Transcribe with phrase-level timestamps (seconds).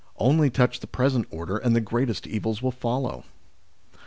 [0.29, 3.23] "Only touch the present order and the greatest evils will follow."